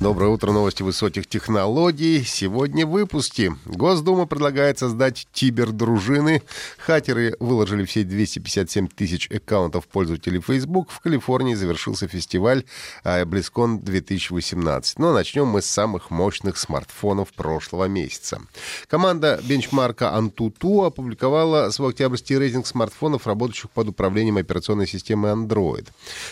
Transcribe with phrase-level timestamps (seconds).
[0.00, 2.24] Доброе утро, новости высоких технологий.
[2.24, 3.54] Сегодня в выпуске.
[3.66, 6.42] Госдума предлагает создать тибердружины.
[6.78, 10.88] Хакеры выложили все 257 тысяч аккаунтов пользователей Facebook.
[10.88, 12.64] В Калифорнии завершился фестиваль
[13.04, 14.98] BlizzCon 2018.
[14.98, 18.40] Но начнем мы с самых мощных смартфонов прошлого месяца.
[18.88, 25.86] Команда бенчмарка Antutu опубликовала свой октябрьский рейтинг смартфонов, работающих под управлением операционной системы Android.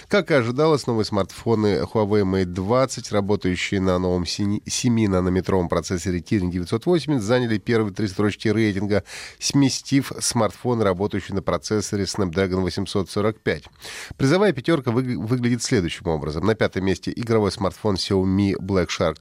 [0.09, 6.51] Как и ожидалось, новые смартфоны Huawei Mate 20, работающие работающие на новом 7-нанометровом процессоре Kirin
[6.51, 9.03] 980, заняли первые три строчки рейтинга,
[9.39, 13.65] сместив смартфон, работающий на процессоре Snapdragon 845.
[14.17, 16.47] Призовая пятерка вы, выглядит следующим образом.
[16.47, 19.17] На пятом месте игровой смартфон Xiaomi Black Shark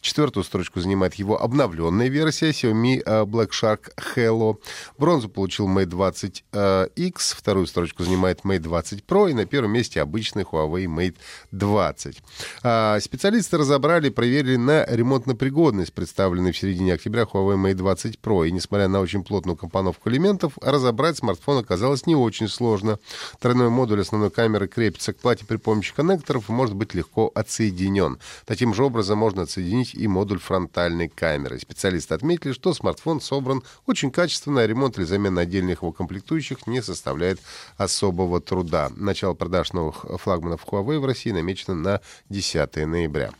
[0.00, 4.56] Четвертую строчку занимает его обновленная версия Xiaomi э, Black Shark Hello.
[4.98, 10.00] Бронзу получил Mate 20 э, вторую строчку занимает Mate 20 Pro и на первом месте
[10.00, 11.16] обычный Huawei Mate
[11.52, 12.22] 20.
[12.62, 18.46] А, специалисты разобрали и проверили на ремонтно-пригодность представленной в середине октября Huawei Mate 20 Pro.
[18.46, 22.98] И несмотря на очень плотную компоновку элементов, разобрать смартфон оказалось не очень сложно.
[23.40, 28.18] Тройной модуль основной камеры крепится к плате при помощи коннекторов и может быть легко отсоединен.
[28.44, 31.58] Таким же образом можно отсоединить и модуль фронтальной камеры.
[31.58, 36.82] Специалисты отметили, что смартфон собран очень качественно, а ремонт или замена отдельных его комплектующих не
[36.82, 37.40] составляет
[37.76, 38.90] особого труда.
[38.94, 43.32] Начало продаж новых флагманов Huawei в России намечено на 10 ноября.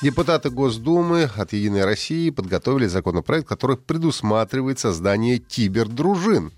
[0.00, 6.52] Депутаты Госдумы от «Единой России» подготовили законопроект, который предусматривает создание кибердружин.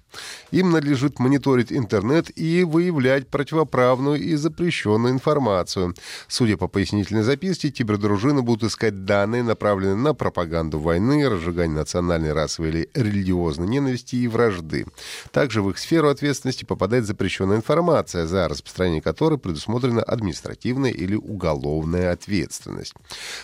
[0.51, 5.95] Им надлежит мониторить интернет и выявлять противоправную и запрещенную информацию.
[6.29, 12.71] Судя по пояснительной записке, кибердружины будут искать данные, направленные на пропаганду войны, разжигание национальной, расовой
[12.71, 14.87] или религиозной ненависти и вражды.
[15.31, 22.13] Также в их сферу ответственности попадает запрещенная информация, за распространение которой предусмотрена административная или уголовная
[22.13, 22.95] ответственность.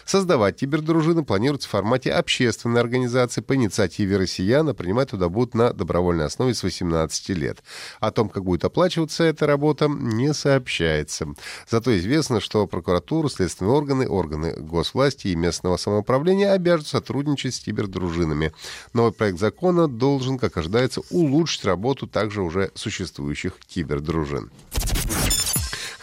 [0.04, 5.72] Создавать кибердружины планируется в формате общественной организации по инициативе россиян, а принимать туда будут на
[5.72, 7.62] добровольной основе с 18 лет.
[8.00, 11.28] О том, как будет оплачиваться эта работа, не сообщается.
[11.68, 18.52] Зато известно, что прокуратура, следственные органы, органы госвласти и местного самоуправления обяжут сотрудничать с кибердружинами.
[18.92, 24.50] Новый проект закона должен, как ожидается, улучшить работу также уже существующих кибердружин.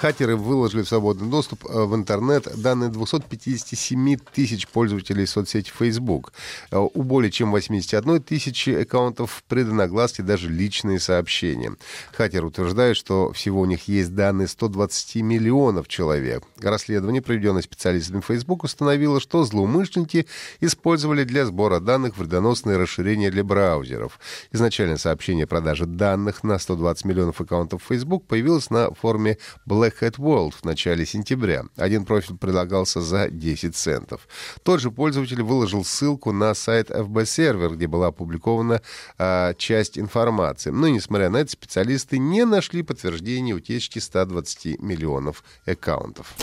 [0.03, 6.34] Хакеры выложили в свободный доступ э, в интернет данные 257 тысяч пользователей соцсети Facebook.
[6.72, 11.78] Э, у более чем 81 тысячи аккаунтов преданы огласке даже личные сообщения.
[12.12, 16.44] Хакеры утверждают, что всего у них есть данные 120 миллионов человек.
[16.59, 20.28] Расследование, проведенное специалистами Facebook, установило, что злоумышленники
[20.59, 24.20] использовали для сбора данных вредоносные расширения для браузеров.
[24.52, 30.17] Изначально сообщение о продаже данных на 120 миллионов аккаунтов Facebook появилось на форуме Black Hat
[30.17, 31.65] World в начале сентября.
[31.75, 34.27] Один профиль предлагался за 10 центов.
[34.63, 38.81] Тот же пользователь выложил ссылку на сайт FB Server, где была опубликована
[39.17, 40.69] а, часть информации.
[40.69, 46.33] Но, несмотря на это, специалисты не нашли подтверждения утечки 120 миллионов аккаунтов.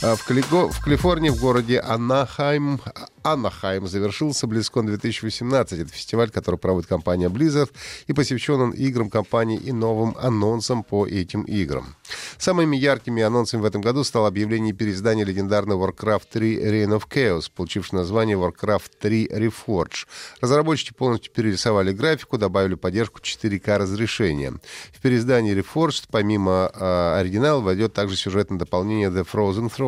[0.00, 0.68] А в, Калиго...
[0.68, 2.80] в Калифорнии, в городе Анахайм,
[3.24, 5.80] Анахайм завершился BlizzCon 2018.
[5.80, 7.70] Это фестиваль, который проводит компания Blizzard
[8.06, 11.96] и посвящен он играм компании и новым анонсам по этим играм.
[12.38, 17.50] Самыми яркими анонсами в этом году стало объявление переиздания легендарного Warcraft 3 Reign of Chaos,
[17.52, 20.06] получившего название Warcraft 3 Reforged.
[20.40, 24.54] Разработчики полностью перерисовали графику, добавили поддержку 4К разрешения.
[24.92, 29.87] В переиздании Reforged, помимо э, оригинала, войдет также сюжетное дополнение The Frozen Throne.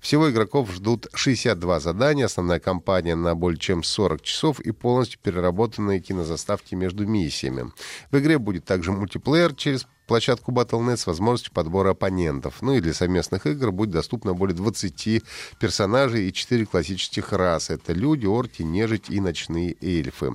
[0.00, 6.00] Всего игроков ждут 62 задания, основная кампания на более чем 40 часов и полностью переработанные
[6.00, 7.72] кинозаставки между миссиями.
[8.10, 12.62] В игре будет также мультиплеер через площадку Battle.net с возможностью подбора оппонентов.
[12.62, 15.22] Ну и для совместных игр будет доступно более 20
[15.58, 17.74] персонажей и 4 классических расы.
[17.74, 20.32] Это люди, орки, нежить и ночные эльфы.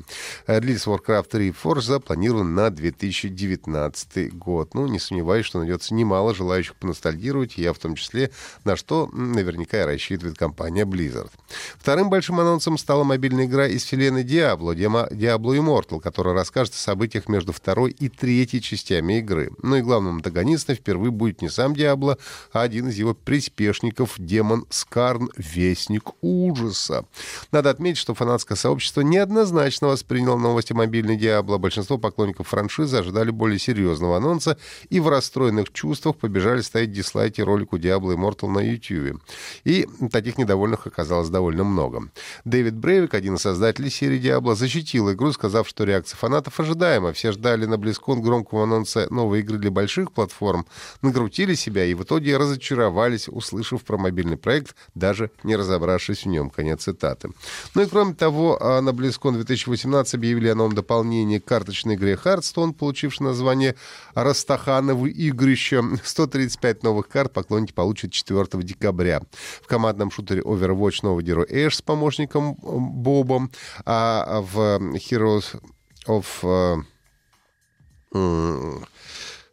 [0.47, 4.73] Релиз Warcraft 3 Force запланирован на 2019 год.
[4.73, 8.31] Ну, не сомневаюсь, что найдется немало желающих поностальгировать, я в том числе,
[8.63, 11.31] на что наверняка и рассчитывает компания Blizzard.
[11.77, 17.27] Вторым большим анонсом стала мобильная игра из вселенной Diablo, Diablo Immortal, которая расскажет о событиях
[17.27, 19.51] между второй и третьей частями игры.
[19.61, 22.17] Ну и главным антагонистом впервые будет не сам Диабло,
[22.51, 27.05] а один из его приспешников, демон Скарн, Вестник Ужаса.
[27.51, 31.57] Надо отметить, что фанатское сообщество неоднозначно восприняло новости мобильной Диабло.
[31.57, 34.57] Большинство поклонников франшизы ожидали более серьезного анонса
[34.89, 39.21] и в расстроенных чувствах побежали ставить дизлайки ролику Diablo Immortal на YouTube.
[39.63, 42.09] И таких недовольных оказалось довольно много.
[42.45, 47.13] Дэвид Брейвик, один из создателей серии Diablo, защитил игру, сказав, что реакция фанатов ожидаема.
[47.13, 50.65] Все ждали на BlizzCon громкого анонса новой игры для больших платформ,
[51.01, 56.49] накрутили себя и в итоге разочаровались, услышав про мобильный проект, даже не разобравшись в нем.
[56.49, 57.29] Конец цитаты.
[57.75, 62.19] Ну и кроме того, а, на BlizzCon 2018 объявили о новом дополнении к карточной игре
[62.21, 63.75] Hearthstone, получившей название
[64.13, 65.83] «Растахановы игрища».
[66.03, 69.21] 135 новых карт поклонники получат 4 декабря.
[69.61, 73.51] В командном шутере Overwatch новый герой Эш с помощником Бобом,
[73.85, 74.57] а в
[74.95, 75.59] Heroes
[76.07, 76.25] of...
[76.43, 76.83] Uh,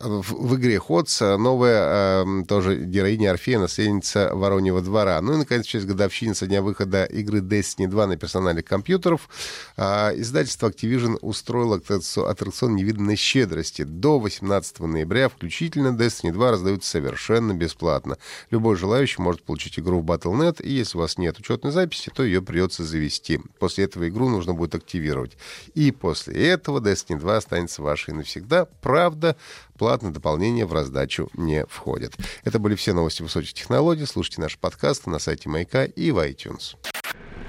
[0.00, 5.20] в, игре Ходс новая э, тоже героиня Орфея, наследница Вороньего двора.
[5.20, 9.28] Ну и, наконец, через годовщину со дня выхода игры Destiny 2 на персональных компьютеров
[9.76, 9.82] э,
[10.20, 13.82] издательство Activision устроило аттракцион невиданной щедрости.
[13.82, 18.18] До 18 ноября включительно Destiny 2 раздаются совершенно бесплатно.
[18.50, 22.22] Любой желающий может получить игру в Battle.net, и если у вас нет учетной записи, то
[22.22, 23.40] ее придется завести.
[23.58, 25.36] После этого игру нужно будет активировать.
[25.74, 28.66] И после этого Destiny 2 останется вашей навсегда.
[28.80, 29.36] Правда,
[29.78, 32.14] Платные дополнения в раздачу не входят.
[32.44, 34.06] Это были все новости высоких технологий.
[34.06, 36.76] Слушайте наши подкасты на сайте Маяка и в iTunes.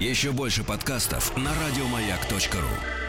[0.00, 3.07] Еще больше подкастов на радиомаяк.ру